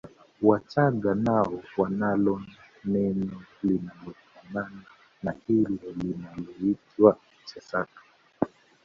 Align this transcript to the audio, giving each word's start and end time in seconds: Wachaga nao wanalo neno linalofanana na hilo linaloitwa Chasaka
Wachaga 0.41 1.15
nao 1.15 1.63
wanalo 1.77 2.41
neno 2.85 3.41
linalofanana 3.63 4.81
na 5.23 5.31
hilo 5.47 5.79
linaloitwa 5.95 7.17
Chasaka 7.45 8.01